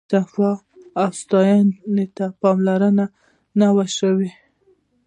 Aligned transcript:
صفایي 0.11 0.61
او 1.01 1.09
ساتنې 1.19 2.05
ته 2.15 2.25
پاملرنه 2.41 3.05
نه 3.59 3.67
وه 3.75 3.85
شوې. 3.97 4.29